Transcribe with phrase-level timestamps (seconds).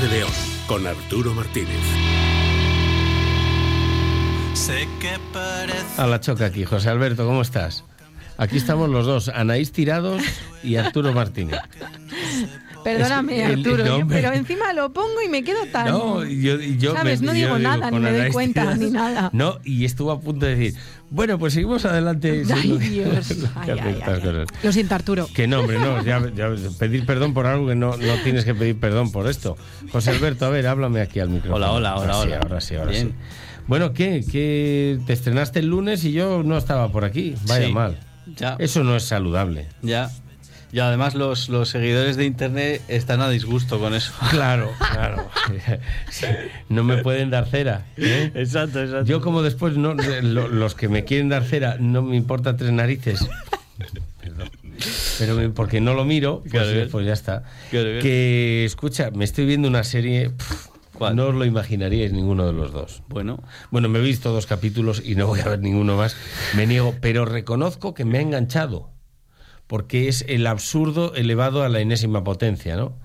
[0.00, 0.30] de León,
[0.68, 1.82] con Arturo Martínez.
[5.96, 7.84] A la choca aquí, José Alberto, ¿cómo estás?
[8.36, 10.22] Aquí estamos los dos, Anaís Tirados
[10.62, 11.58] y Arturo Martínez.
[12.84, 14.20] Perdóname, Es que el- Arturo, no, yo- hombre.
[14.22, 15.88] pero encima lo pongo y me quedo tan...
[15.88, 17.20] No, yo, yo ¿Sabes?
[17.20, 19.30] No digo nada, ni me doy cuenta, ni nada.
[19.32, 20.80] No, y estuvo a punto de decir,
[21.10, 22.44] bueno, pues seguimos adelante.
[22.54, 23.28] Ay, Dios.
[23.28, 24.44] que Ay, ay.
[24.62, 25.28] Lo siento, Arturo.
[25.34, 26.48] Que no, hombre, no, ya, ya
[26.78, 29.56] pedir perdón por algo que no, no tienes que pedir perdón por esto.
[29.92, 31.56] José Alberto, a ver, háblame aquí al micrófono.
[31.56, 32.38] Hola, hola, hola, Ahora sí, hola.
[32.42, 33.08] ahora sí, ahora Bien.
[33.08, 33.14] sí.
[33.66, 34.24] Bueno, ¿qué?
[34.30, 34.98] ¿Qué?
[35.06, 37.34] Te estrenaste el lunes y yo no estaba por aquí.
[37.46, 37.72] Vaya Sí.
[37.72, 37.98] mal.
[38.36, 38.56] Ya.
[38.58, 39.66] Eso no es saludable.
[39.82, 40.10] Ya.
[40.72, 44.12] Y además los, los seguidores de internet están a disgusto con eso.
[44.30, 45.28] Claro, claro.
[46.68, 47.86] No me pueden dar cera.
[47.96, 48.30] ¿eh?
[48.34, 49.06] Exacto, exacto.
[49.06, 52.72] Yo como después no, lo- los que me quieren dar cera no me importa tres
[52.72, 53.26] narices.
[54.20, 54.50] Perdón.
[55.18, 57.44] Pero porque no lo miro, pues, Claro, pues ya está.
[57.70, 58.00] Claro.
[58.00, 60.32] Que escucha, me estoy viendo una serie.
[61.14, 63.02] No os lo imaginaríais ninguno de los dos.
[63.08, 66.16] Bueno, Bueno, me he visto dos capítulos y no voy a ver ninguno más.
[66.56, 68.90] Me niego, pero reconozco que me ha enganchado.
[69.68, 72.98] Porque es el absurdo elevado a la enésima potencia, ¿no?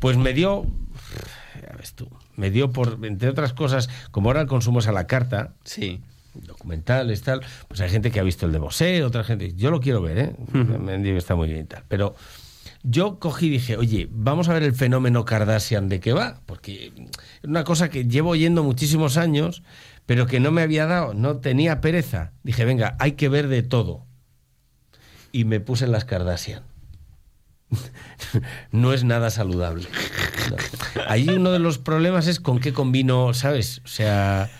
[0.00, 0.66] Pues me dio.
[1.62, 2.08] Ya ves tú.
[2.36, 6.00] Me dio por, entre otras cosas, como ahora el consumo es a la carta, sí.
[6.34, 9.52] documentales, tal, pues hay gente que ha visto el de Bosé, otra gente.
[9.54, 10.36] Yo lo quiero ver, ¿eh?
[10.52, 11.84] Me han dicho que está muy bien y tal.
[11.86, 12.14] Pero
[12.82, 16.92] yo cogí y dije, oye, vamos a ver el fenómeno Kardashian de qué va, porque
[17.42, 19.62] es una cosa que llevo oyendo muchísimos años,
[20.06, 22.32] pero que no me había dado, no tenía pereza.
[22.42, 24.06] Dije, venga, hay que ver de todo.
[25.32, 26.62] Y me puse en las Kardashian.
[28.72, 29.86] no es nada saludable.
[30.50, 30.56] No.
[31.06, 33.80] Ahí uno de los problemas es con qué combino, ¿sabes?
[33.84, 34.50] O sea,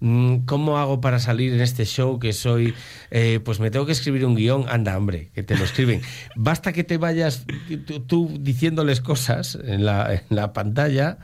[0.00, 2.74] mm, ¿cómo hago para salir en este show que soy?
[3.10, 4.66] eh, pues me tengo que escribir un guion.
[4.68, 6.00] Anda, hombre, que te lo escriben.
[6.36, 7.44] Basta que te vayas
[7.86, 11.18] tú, tú diciéndoles cosas en la, en la pantalla,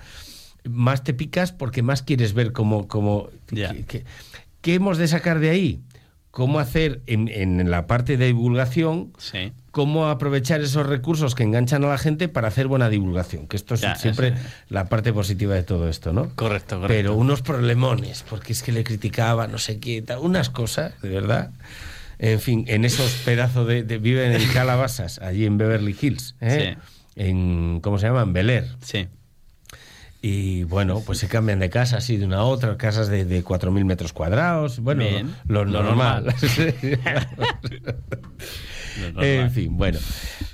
[0.68, 2.88] más te picas porque más quieres ver cómo...
[2.88, 3.30] cómo
[3.86, 4.04] que-
[4.62, 5.80] ¿Qué hemos de sacar de ahí?
[6.36, 9.52] ¿Cómo hacer en, en la parte de divulgación Sí.
[9.70, 13.74] cómo aprovechar esos recursos que enganchan a la gente para hacer buena divulgación, que esto
[13.74, 14.34] es Ya, siempre
[14.68, 16.28] la parte positiva de todo esto, ¿no?
[16.34, 16.88] Correcto, correcto.
[16.88, 21.08] Pero unos problemones, porque es que le criticaba, no sé qué, tal, unas cosas, de
[21.08, 21.50] verdad.
[22.18, 26.76] En fin, en esos pedazos de, de- viven en calabazas, allí en Beverly Hills, ¿eh?
[27.14, 28.22] en ¿cómo se llama?
[28.22, 28.66] En Bel Air.
[28.82, 29.08] Sí.
[30.22, 33.44] Y bueno, pues se cambian de casa así de una a otra, casas de, de
[33.44, 34.80] 4.000 metros cuadrados.
[34.80, 35.04] Bueno,
[35.46, 36.24] lo, Lo normal.
[38.98, 39.24] Lo normal.
[39.24, 39.98] en fin, bueno.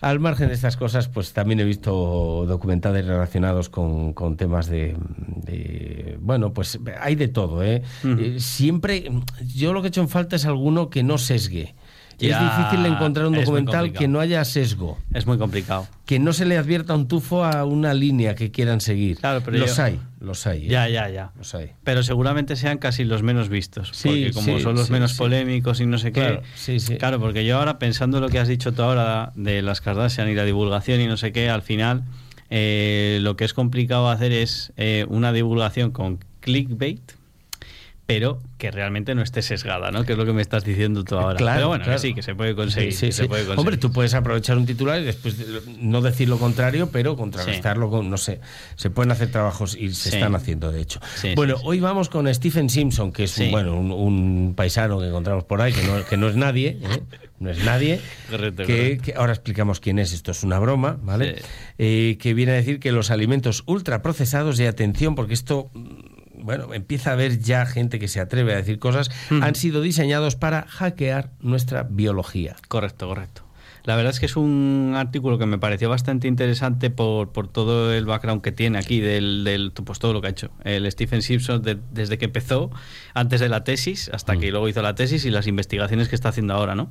[0.01, 4.97] Al margen de estas cosas, pues también he visto documentales relacionados con, con temas de,
[5.45, 7.83] de- Bueno, pues hay de todo, ¿eh?
[8.05, 9.11] Eh, Siempre.
[9.55, 11.75] Yo lo que he hecho en falta es alguno que no sesgue.
[12.19, 15.87] Es difícil encontrar un documental que no haya sesgo Es muy complicado.
[16.07, 19.19] que no se le advierta un tufo a una línea que quieran seguir.
[19.19, 20.67] Claro, pero los yo- hay, los hay.
[20.67, 20.69] ¿eh?
[20.69, 21.33] Ya, ya, ya.
[21.37, 21.73] Los hay.
[21.85, 23.91] Pero seguramente sean casi los menos vistos.
[23.93, 26.21] Sí, porque como sí, son los sí, menos polémicos y no sé qué.
[26.21, 26.97] Claro, sí, sí.
[26.97, 30.35] Claro, porque yo ahora pensando lo que has dicho tú ahora de las Kardashian y
[30.35, 32.05] la divulgación y no sé qué, al final
[32.51, 37.01] eh, lo que es complicado hacer es eh, una divulgación con clickbait,
[38.15, 40.05] pero que realmente no esté sesgada, ¿no?
[40.05, 41.37] Que es lo que me estás diciendo tú ahora.
[41.37, 42.01] Claro, pero bueno, claro.
[42.01, 42.93] que sí, que se puede conseguir.
[42.93, 43.59] Sí, sí, que se puede conseguir.
[43.59, 47.91] Hombre, tú puedes aprovechar un titular y después de- no decir lo contrario, pero contrarrestarlo
[47.91, 48.41] con, no sé,
[48.77, 51.01] se pueden hacer trabajos y se están haciendo, de hecho.
[51.35, 55.45] Bueno, hoy vamos con Stephen Simpson, que es un, bueno, un, un paisano que encontramos
[55.45, 57.03] por ahí, que no, que no es nadie, ¿eh?
[57.41, 58.01] no es nadie.
[58.31, 59.05] Correcto, que, correcto.
[59.05, 61.43] que ahora explicamos quién es, esto es una broma, ¿vale?
[61.79, 65.71] Eh, que viene a decir que los alimentos ultraprocesados, y atención, porque esto
[66.43, 70.37] bueno, empieza a haber ya gente que se atreve a decir cosas, han sido diseñados
[70.37, 72.57] para hackear nuestra biología.
[72.69, 73.42] Correcto, correcto.
[73.85, 77.93] La verdad es que es un artículo que me pareció bastante interesante por, por todo
[77.93, 80.51] el background que tiene aquí, del, del pues todo lo que ha hecho.
[80.65, 82.71] El Stephen Simpson de- desde que empezó,
[83.15, 86.29] antes de la tesis, hasta que luego hizo la tesis y las investigaciones que está
[86.29, 86.89] haciendo ahora, ¿no?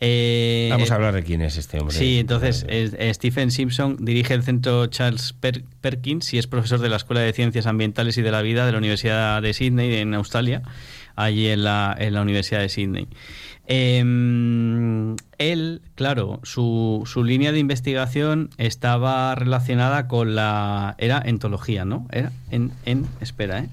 [0.00, 1.96] Eh, Vamos a hablar de quién es este hombre.
[1.96, 6.88] Sí, entonces eh, Stephen Simpson dirige el centro Charles Per- Perkins y es profesor de
[6.88, 10.14] la Escuela de Ciencias Ambientales y de la Vida de la Universidad de Sydney en
[10.14, 10.62] Australia,
[11.16, 13.08] allí en la, en la Universidad de Sydney.
[13.66, 20.94] Em, él, claro, su, su línea de investigación estaba relacionada con la...
[20.98, 22.06] Era entología, ¿no?
[22.10, 22.72] Era en...
[22.84, 23.68] en espera, ¿eh?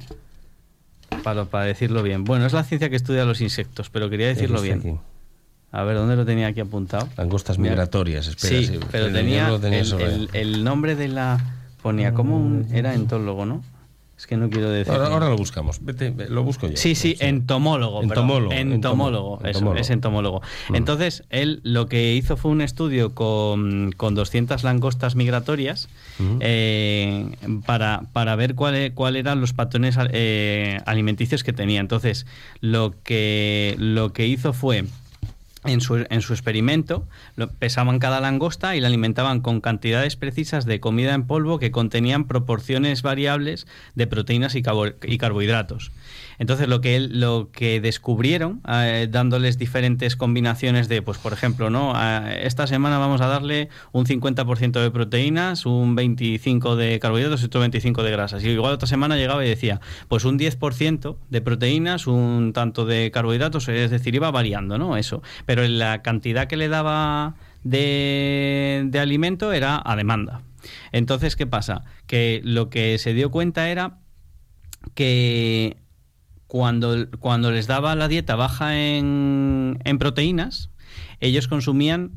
[1.24, 2.24] Para, para decirlo bien.
[2.24, 4.80] Bueno, es la ciencia que estudia los insectos, pero quería decirlo bien.
[4.80, 4.94] aquí.
[5.72, 7.08] A ver, ¿dónde lo tenía aquí apuntado?
[7.18, 8.62] Langostas migratorias, espera.
[8.62, 11.40] sí, pero yo tenía, lo tenía el, el- el nombre de la...
[11.82, 12.68] Ponía como un...
[12.74, 13.64] Era entólogo, ¿no?
[14.20, 14.92] Es que no quiero decir.
[14.92, 15.78] Ahora, ahora lo buscamos.
[15.82, 16.76] Vete, lo busco yo.
[16.76, 18.02] Sí, sí, entomólogo.
[18.02, 18.12] perdón.
[18.26, 19.80] Entomólogo, Entomólogo, entomólogo, eso, entomólogo.
[19.80, 20.42] es entomólogo.
[20.68, 20.76] Mm.
[20.76, 25.88] Entonces, él lo que hizo fue un estudio con, con 200 langostas migratorias
[26.20, 26.38] Mm.
[26.42, 27.30] eh,
[27.66, 31.80] para, para ver cuáles cuál eran los patrones eh, alimenticios que tenía.
[31.80, 32.26] Entonces,
[32.60, 34.84] lo que, lo que hizo fue
[35.66, 37.06] en su, en su experimento
[37.60, 42.26] pesaban cada langosta y la alimentaban con cantidades precisas de comida en polvo que contenían
[42.26, 45.92] proporciones variables de proteínas y, cabo- y carbohidratos.
[46.38, 51.70] Entonces lo que él- lo que descubrieron eh, dándoles diferentes combinaciones de pues por ejemplo,
[51.70, 51.94] ¿no?
[52.30, 57.60] Esta semana vamos a darle un 50% de proteínas, un 25 de carbohidratos y otro
[57.60, 58.44] 25 de grasas.
[58.46, 63.12] Y igual otra semana llegaba y decía, pues un 10% de proteínas, un tanto de
[63.12, 64.96] carbohidratos, es decir, iba variando, ¿no?
[64.96, 65.22] Eso.
[65.50, 70.44] Pero la cantidad que le daba de, de alimento era a demanda.
[70.92, 71.86] Entonces, ¿qué pasa?
[72.06, 73.98] Que lo que se dio cuenta era
[74.94, 75.78] que
[76.46, 80.70] cuando, cuando les daba la dieta baja en, en proteínas,
[81.20, 82.12] ellos consumían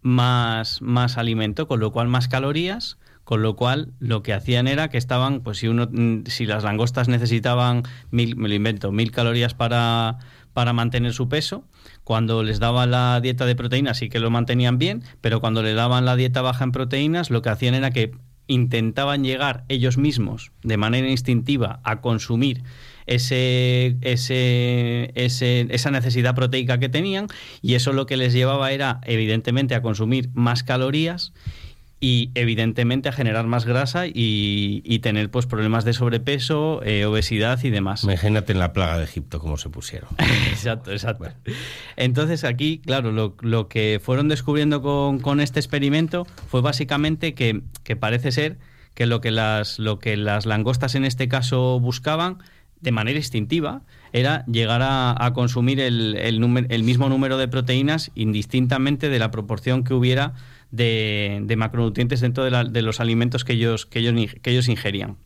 [0.00, 4.90] más, más alimento, con lo cual más calorías, con lo cual lo que hacían era
[4.90, 5.90] que estaban, pues si uno,
[6.26, 10.18] si las langostas necesitaban mil, me lo invento, mil calorías para,
[10.52, 11.64] para mantener su peso,
[12.06, 15.74] cuando les daba la dieta de proteínas sí que lo mantenían bien, pero cuando le
[15.74, 18.12] daban la dieta baja en proteínas, lo que hacían era que
[18.46, 22.62] intentaban llegar ellos mismos de manera instintiva a consumir
[23.06, 27.26] ese, ese, ese- esa necesidad proteica que tenían
[27.60, 31.32] y eso lo que les llevaba era evidentemente a consumir más calorías
[31.98, 37.62] y evidentemente a generar más grasa y, y tener pues problemas de sobrepeso, eh, obesidad
[37.64, 38.04] y demás.
[38.04, 40.10] Imagínate en la plaga de Egipto cómo se pusieron.
[40.50, 41.30] Exacto, exacto.
[41.96, 47.62] Entonces aquí, claro, lo, lo que fueron descubriendo con, con este experimento fue básicamente que,
[47.82, 48.58] que parece ser
[48.94, 52.38] que lo que, las, lo que las langostas en este caso buscaban
[52.80, 53.82] de manera instintiva
[54.12, 59.18] era llegar a, a consumir el, el, número- el mismo número de proteínas indistintamente de
[59.18, 60.34] la proporción que hubiera
[60.70, 65.16] de, macronutrientes dentro de, la- de los alimentos que ellos, que ellos, que ellos ingerían.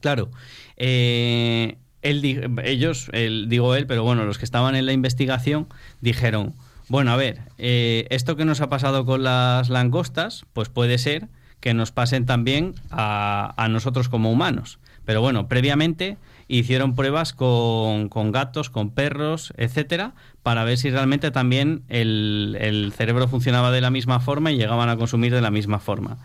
[0.00, 0.30] Claro,
[0.76, 5.66] eh, ellos, él, digo él, pero bueno, los que estaban en la investigación
[6.00, 6.54] dijeron,
[6.88, 11.28] bueno, a ver, eh, esto que nos ha pasado con las langostas, pues puede ser
[11.60, 14.78] que nos pasen también a, a nosotros como humanos.
[15.06, 16.18] Pero bueno, previamente
[16.48, 20.12] hicieron pruebas con, con gatos, con perros, etcétera,
[20.42, 24.88] para ver si realmente también el, el cerebro funcionaba de la misma forma y llegaban
[24.88, 26.18] a consumir de la misma forma.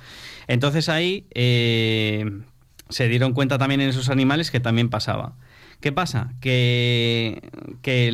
[0.48, 2.42] Entonces ahí eh,
[2.90, 5.34] se dieron cuenta también en esos animales que también pasaba.
[5.82, 6.34] ¿Qué pasa?
[6.42, 7.42] Que,
[7.82, 8.10] que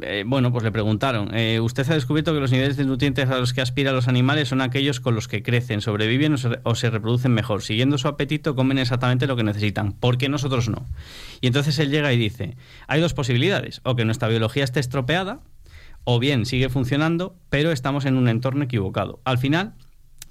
[0.00, 3.38] eh, bueno, pues le preguntaron, eh, usted ha descubierto que los niveles de nutrientes a
[3.38, 6.74] los que aspiran los animales son aquellos con los que crecen, sobreviven o se, o
[6.74, 7.62] se reproducen mejor.
[7.62, 9.92] Siguiendo su apetito, comen exactamente lo que necesitan.
[9.92, 10.86] ¿Por qué nosotros no?
[11.42, 12.56] Y entonces él llega y dice,
[12.88, 15.40] hay dos posibilidades, o que nuestra biología esté estropeada,
[16.04, 19.20] o bien sigue funcionando, pero estamos en un entorno equivocado.
[19.24, 19.74] Al final,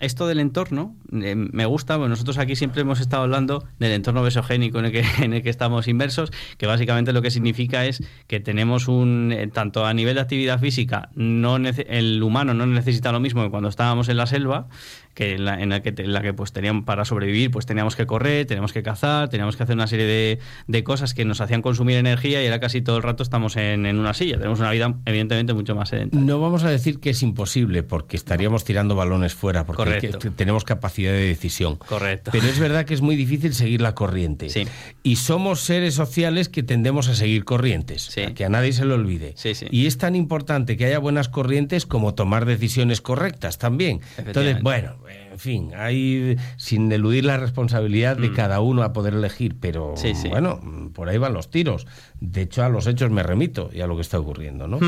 [0.02, 4.24] esto del entorno eh, me gusta, bueno, nosotros aquí siempre hemos estado hablando del entorno
[4.24, 8.04] besogénico en el que, en el que estamos inmersos, que básicamente lo que significa es
[8.28, 13.12] que tenemos un, eh, tanto a nivel de actividad física, no el humano no necesita
[13.12, 14.68] lo mismo que cuando estábamos en la selva,
[15.14, 17.96] que en la, en la que, en la que pues teníamos para sobrevivir, pues teníamos
[17.96, 21.42] que correr, teníamos que cazar, teníamos que hacer una serie de, de cosas que nos
[21.42, 24.38] hacían consumir energía y ahora casi todo el rato estamos en, en una silla.
[24.38, 26.26] Tenemos una vida evidentemente mucho más sedentaria.
[26.26, 30.20] No vamos a decir que es imposible, porque estaríamos tirando balones fuera, porque Correcto.
[30.20, 31.76] que- tenemos capacidad de decisión.
[31.78, 32.32] Correcto.
[32.32, 34.50] Pero es verdad que es muy difícil seguir la corriente.
[34.50, 34.66] Sí.
[35.04, 38.22] Y somos seres sociales que tendemos a seguir corrientes, Sí.
[38.22, 39.34] a que a nadie se le olvide.
[39.36, 39.68] Sí, sí.
[39.72, 44.02] Y es tan importante que haya buenas corrientes como tomar decisiones correctas también.
[44.18, 44.96] Entonces, bueno,
[45.32, 49.98] en fin, hay sin eludir la responsabilidad de cada uno a poder elegir, pero Mm.
[49.98, 50.28] Sí, sí.
[50.30, 50.60] bueno,
[50.94, 51.88] por ahí van los tiros.
[52.20, 54.80] De hecho, a los hechos me remito y a lo que está ocurriendo, ¿no?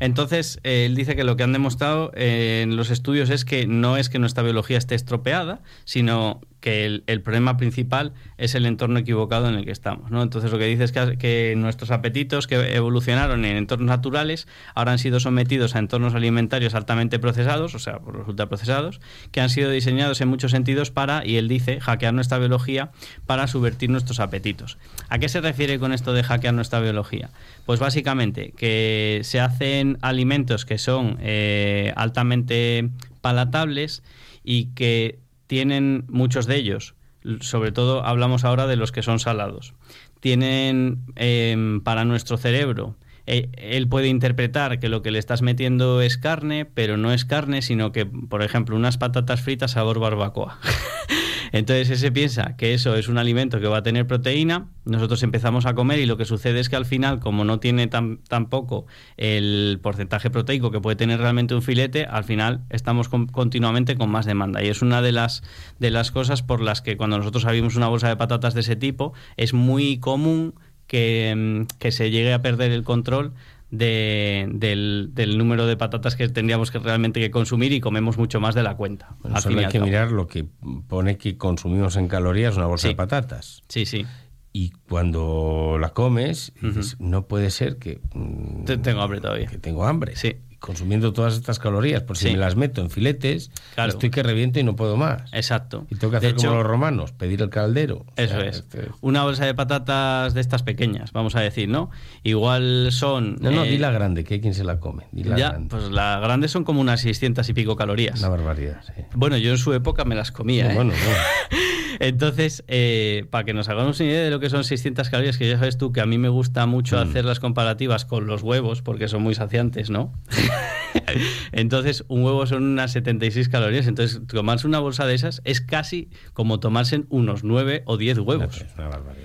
[0.00, 3.66] Entonces, eh, él dice que lo que han demostrado eh, en los estudios es que
[3.66, 8.98] no es que nuestra biología esté estropeada, sino que el, problema principal es el entorno
[8.98, 10.10] equivocado en el que estamos.
[10.10, 10.22] ¿no?
[10.22, 14.98] Entonces, lo que dice es que, nuestros apetitos que evolucionaron en entornos naturales ahora han
[14.98, 19.00] sido sometidos a entornos alimentarios altamente procesados, o sea, por los ultraprocesados,
[19.32, 22.90] que han sido diseñados en muchos sentidos para, y él dice, hackear nuestra biología
[23.26, 24.78] para subvertir nuestros apetitos.
[25.08, 27.30] ¿A qué se refiere con esto de hackear nuestra biología?
[27.66, 32.90] Pues básicamente que se hacen alimentos que son eh, altamente
[33.20, 34.02] palatables
[34.44, 35.18] y que
[35.50, 36.94] tienen muchos de ellos,
[37.40, 39.74] sobre todo hablamos ahora de los que son salados,
[40.20, 42.94] tienen em, para nuestro cerebro,
[43.26, 47.24] eh, él puede interpretar que lo que le estás metiendo es carne, pero no es
[47.24, 50.60] carne, sino que, por ejemplo, unas patatas fritas sabor barbacoa.
[51.52, 55.66] Entonces ese piensa que eso es un alimento que va a tener proteína, nosotros empezamos
[55.66, 58.86] a comer y lo que sucede es que al final, como no tiene tan, tampoco
[59.16, 64.26] el porcentaje proteico que puede tener realmente un filete, al final estamos continuamente con más
[64.26, 64.62] demanda.
[64.62, 65.42] Y es una de las,
[65.78, 68.76] de las cosas por las que cuando nosotros abrimos una bolsa de patatas de ese
[68.76, 70.54] tipo, es muy común
[70.86, 73.32] que, mm, que se llegue a perder el control
[73.70, 78.40] de, del, del, número de patatas que tendríamos que realmente que consumir y comemos mucho
[78.40, 79.16] más de la cuenta.
[79.20, 80.44] Bueno, solo hay que mirar lo que
[80.88, 83.62] pone que consumimos en calorías una bolsa de patatas.
[83.68, 84.06] Sí, sí.
[84.52, 88.00] Y cuando la comes, dices, no puede ser que...
[88.14, 89.46] Mm, tengo hambre todavía.
[89.46, 90.16] Que tengo hambre.
[90.16, 94.60] Sí consumiendo todas estas calorías, por si me las meto en filetes, estoy que reviento
[94.60, 95.32] y no puedo más.
[95.32, 95.86] Exacto.
[95.90, 98.04] Y tengo que hacer como los romanos, pedir el caldero.
[98.16, 98.58] Eso es.
[98.58, 101.90] Este Una bolsa de patatas de estas pequeñas, vamos a decir, ¿no?
[102.22, 103.36] Igual son...
[103.40, 105.06] No, no, di eh, la grande, que hay quien se la come.
[105.12, 108.20] ya, pues la grande son como unas 600 y pico calorías.
[108.20, 109.02] Una barbaridad, sí.
[109.14, 110.70] Bueno, yo en su época me las comía.
[110.70, 110.74] ¿eh?
[110.74, 111.56] Bueno, no.
[112.00, 115.46] Entonces, eh, para que nos hagamos una idea de lo que son 600 calorías, que
[115.46, 117.00] ya sabes tú que a mí me gusta mucho mm.
[117.00, 120.10] hacer las comparativas con los huevos, porque son muy saciantes, ¿no?
[121.52, 123.86] Entonces, un huevo son unas 76 calorías.
[123.86, 128.64] Entonces, tomarse una bolsa de esas es casi como tomarse unos 9 o 10 huevos.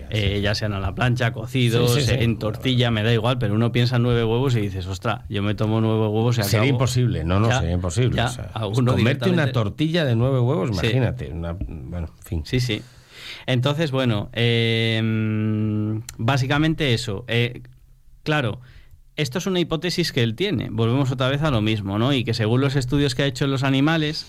[0.10, 3.98] Eh, ya sean a la plancha, cocidos, en tortilla, me da igual, pero uno piensa
[3.98, 7.40] en 9 huevos y dices, ostras, yo me tomo 9 huevos y Sería imposible, no,
[7.40, 8.24] no, sería imposible.
[8.74, 11.32] comerte una tortilla de 9 huevos, imagínate.
[11.34, 12.42] bueno, en fin.
[12.46, 12.82] Sí, sí.
[13.48, 17.26] Entonces, bueno, em, básicamente eso.
[17.28, 17.62] Eh,
[18.24, 18.60] claro,
[19.16, 20.70] esto es una hipótesis que él tiene.
[20.72, 22.14] Volvemos otra vez a lo mismo, ¿no?
[22.14, 24.26] Y que según los estudios que ha hecho en los animales,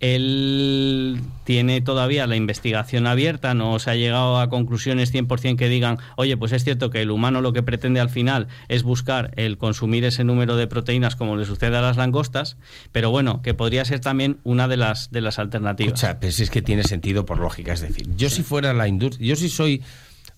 [0.00, 5.98] él tiene todavía la investigación abierta, no se ha llegado a conclusiones 100% que digan,
[6.16, 9.58] oye, pues es cierto que el humano lo que pretende al final es buscar el
[9.58, 12.56] consumir ese número de proteínas como le sucede a las langostas,
[12.92, 15.94] pero bueno, que podría ser también una de las, de las alternativas.
[15.94, 18.88] Escucha, pero si es que tiene sentido por lógica, es decir, yo si fuera la
[18.88, 19.82] industria, yo si soy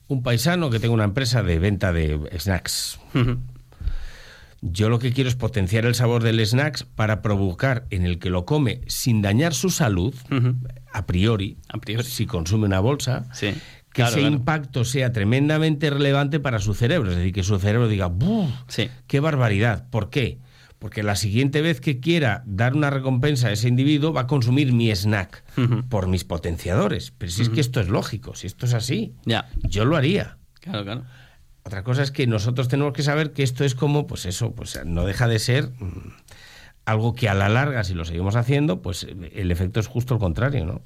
[0.08, 2.98] un paisano que tengo una empresa de venta de snacks.
[4.62, 8.28] Yo lo que quiero es potenciar el sabor del snacks para provocar en el que
[8.28, 10.14] lo come sin dañar su salud,
[10.92, 13.26] a, priori, a priori, si consume una bolsa,
[13.92, 17.10] que ese impacto sea tremendamente relevante para su cerebro.
[17.10, 18.50] Es decir, que su cerebro diga, ¡Buf!
[19.06, 19.88] ¡Qué barbaridad!
[19.88, 20.38] ¿Por qué?
[20.78, 24.72] Porque la siguiente vez que quiera dar una recompensa a ese individuo va a consumir
[24.72, 25.42] mi snack
[25.88, 27.12] por mis potenciadores.
[27.16, 29.14] Pero si es que esto es lógico, si esto es así,
[29.62, 30.38] yo lo haría.
[30.60, 31.04] Claro, claro.
[31.64, 34.78] Otra cosa es que nosotros tenemos que saber que esto es como, pues eso, pues
[34.84, 36.12] no deja de ser mm,
[36.84, 40.20] algo que a la larga, si lo seguimos haciendo, pues el efecto es justo el
[40.20, 40.82] contrario, ¿no?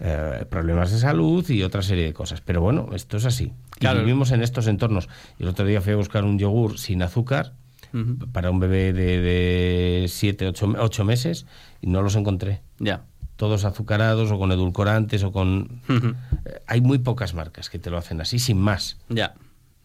[0.00, 2.40] Eh, problemas de salud y otra serie de cosas.
[2.40, 3.52] Pero bueno, esto es así.
[3.80, 5.08] vivimos en estos entornos.
[5.38, 7.54] Y el otro día fui a buscar un yogur sin azúcar
[8.32, 11.46] para un bebé de 7, 8 meses
[11.80, 12.60] y no los encontré.
[12.80, 13.04] Ya.
[13.36, 15.80] Todos azucarados o con edulcorantes o con...
[15.88, 18.98] Eh, hay muy pocas marcas que te lo hacen así, sin más.
[19.08, 19.34] Ya.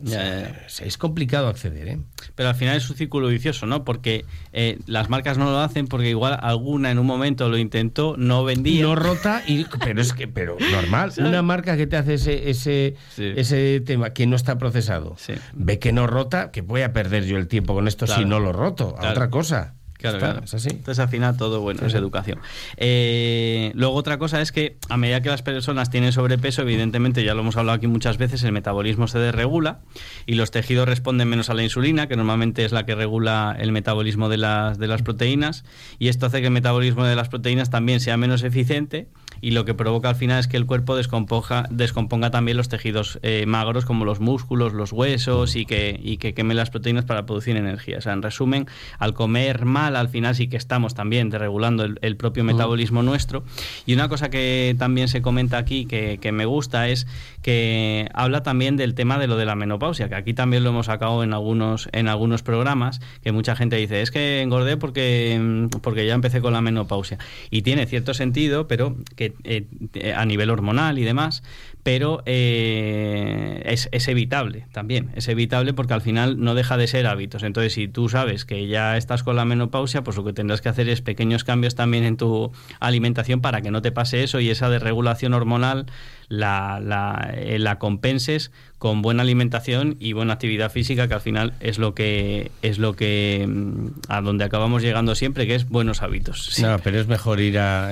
[0.01, 1.99] Es complicado acceder, ¿eh?
[2.35, 3.83] Pero al final es un círculo vicioso, ¿no?
[3.83, 8.15] Porque eh, las marcas no lo hacen porque igual alguna en un momento lo intentó,
[8.17, 8.83] no vendía.
[8.83, 11.11] No rota, y, pero es que, pero normal.
[11.17, 15.17] Una marca que te hace ese, ese, ese tema que no está procesado,
[15.53, 18.39] ve que no rota, que voy a perder yo el tiempo con esto si no
[18.39, 18.95] lo roto.
[18.97, 19.75] A otra cosa.
[19.99, 20.41] Claro, claro.
[20.45, 20.69] Es así.
[20.69, 22.39] Entonces, al final, todo bueno, es educación.
[22.77, 27.33] Eh, luego, otra cosa es que a medida que las personas tienen sobrepeso, evidentemente, ya
[27.33, 29.81] lo hemos hablado aquí muchas veces, el metabolismo se desregula
[30.25, 33.73] y los tejidos responden menos a la insulina, que normalmente es la que regula el
[33.73, 35.65] metabolismo de las, de las proteínas,
[35.99, 39.09] y esto hace que el metabolismo de las proteínas también sea menos eficiente
[39.41, 43.19] y lo que provoca al final es que el cuerpo descomponga, descomponga también los tejidos
[43.21, 47.25] eh, magros como los músculos, los huesos y que, y que queme las proteínas para
[47.25, 47.99] producir energía.
[47.99, 52.17] O sea, en resumen, al comer mal al final sí que estamos también desregulando el,
[52.17, 53.43] propio metabolismo nuestro.
[53.85, 57.07] Y una cosa que también se comenta aquí que, que, me gusta es
[57.41, 60.87] que habla también del tema de lo de la menopausia, que aquí también lo hemos
[60.87, 66.05] sacado en algunos, en algunos programas, que mucha gente dice, es que engordé porque, porque
[66.05, 67.17] ya empecé con la menopausia.
[67.49, 71.43] Y tiene cierto sentido, pero que eh, a nivel hormonal y demás,
[71.83, 77.43] pero eh, es, evitable también, es evitable porque al final no deja de ser hábitos.
[77.43, 80.69] Entonces, si tú sabes que ya estás con la menopausia, pues lo que tendrás que
[80.69, 84.49] hacer es pequeños cambios también en tu alimentación para que no te pase eso y
[84.49, 85.85] esa desregulación hormonal
[86.27, 91.53] la, la, eh, la compenses con buena alimentación y buena actividad física, que al final
[91.59, 96.01] es lo que es lo que mm, a donde acabamos llegando siempre, que es buenos
[96.01, 96.59] hábitos.
[96.59, 97.89] No, pero es mejor ir a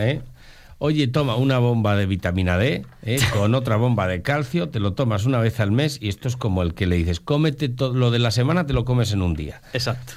[0.80, 3.20] Oye, toma una bomba de vitamina D ¿eh?
[3.34, 6.38] con otra bomba de calcio, te lo tomas una vez al mes y esto es
[6.38, 9.24] como el que le dices, cómete todo lo de la semana, te lo comes en
[9.24, 9.62] un día.
[9.74, 10.14] Exacto.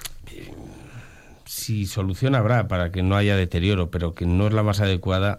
[1.71, 5.39] Si solución habrá para que no haya deterioro, pero que no es la más adecuada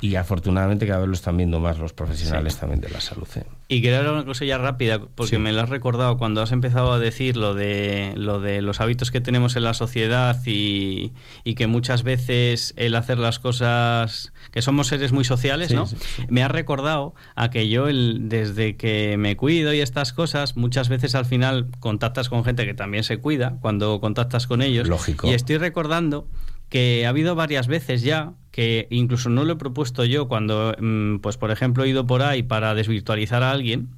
[0.00, 3.26] y afortunadamente cada vez lo están viendo más los profesionales también de la salud.
[3.36, 3.44] ¿eh?
[3.68, 5.38] Y quiero hablar una cosa ya rápida, porque Sí.
[5.38, 9.10] me lo has recordado cuando has empezado a decir lo de, lo de los hábitos
[9.10, 11.12] que tenemos en la sociedad y,
[11.44, 15.86] y que muchas veces el hacer las cosas, que somos seres muy sociales, Sí, ¿no?
[15.86, 16.24] sí, sí.
[16.28, 20.88] Me ha recordado a que yo, el, desde que me cuido y estas cosas, muchas
[20.88, 24.88] veces al final contactas con gente que también se cuida cuando contactas con ellos.
[24.88, 25.26] Lógico.
[25.26, 26.28] Y estoy recordando
[26.68, 31.18] que ha habido varias veces ya que incluso no lo he propuesto yo cuando, mm,
[31.18, 33.90] pues por ejemplo, he ido por ahí para desvirtualizar a alguien,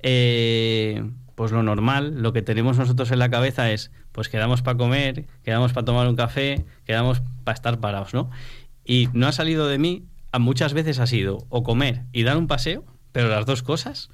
[0.00, 4.78] eh, pues lo normal, lo que tenemos nosotros en la cabeza es, pues quedamos para
[4.78, 8.30] comer, quedamos para tomar un café, quedamos para estar parados, ¿no?
[8.82, 10.04] Y no ha salido de mí,
[10.38, 14.08] muchas veces ha sido o comer y dar un paseo, pero las dos cosas,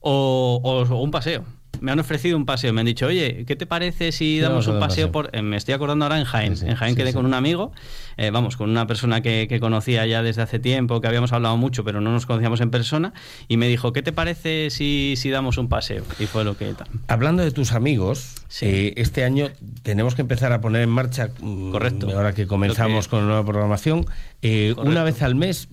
[0.00, 1.44] o- o un paseo.
[1.80, 4.78] Me han ofrecido un paseo, me han dicho, oye, ¿qué te parece si damos un
[4.78, 5.12] paseo paseo.
[5.12, 5.30] por...
[5.34, 6.56] eh, me estoy acordando ahora en Jaén.
[6.56, 7.72] Sí, sí, en Jaén sí, quedé con un amigo,
[8.16, 11.56] eh, vamos, con una persona que, que conocía ya desde hace tiempo, que habíamos hablado
[11.56, 13.12] mucho, pero no nos conocíamos en persona,
[13.48, 16.04] y me dijo, ¿qué te parece si, si damos un paseo?
[16.18, 16.88] Y fue lo que tal.
[17.08, 19.48] Hablando de tus amigos, eh, este año
[19.82, 22.08] tenemos que empezar a poner en marcha, mm, Correcto.
[22.14, 24.06] ahora que comenzamos que- con la nueva programación,
[24.42, 25.68] eh, una vez al mes,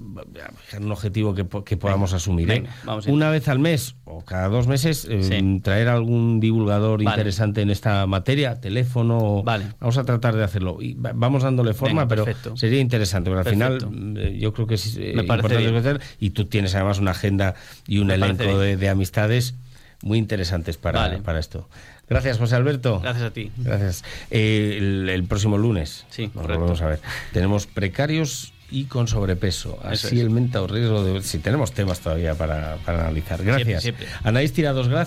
[0.78, 2.64] un objetivo que, po- que podamos asumir, ¿eh?
[2.86, 5.60] venga, una vez al mes o cada dos meses, eh, Sí.
[5.64, 7.16] traer algún divulgador Vale.
[7.16, 9.68] interesante en esta materia, teléfono, Vale.
[9.80, 10.78] vamos a tratar de hacerlo.
[10.82, 12.58] Y vamos dándole forma, Venga, pero perfecto.
[12.58, 13.90] sería interesante, pero al Perfecto.
[13.90, 17.56] final eh, yo creo que es Me importante conocer, y tú tienes además una agenda
[17.88, 19.56] y un Me elenco de, de amistades
[20.04, 21.18] muy interesantes para, Vale.
[21.20, 21.70] para esto.
[22.10, 23.00] Gracias, José Alberto.
[23.02, 23.52] Gracias a ti.
[23.58, 24.04] Gracias.
[24.30, 26.06] El, el próximo lunes.
[26.10, 26.60] Sí, nos correcto.
[26.60, 27.00] volvemos a ver.
[27.34, 29.80] Tenemos precarios y con sobrepeso.
[29.92, 30.22] Eso Así es.
[30.22, 31.22] el menta o riesgo de.
[31.22, 33.44] Si tenemos temas todavía para, para analizar.
[33.44, 33.84] Gracias.
[33.84, 34.28] Siempre, siempre.
[34.28, 35.06] Anaís Tirados, gracias.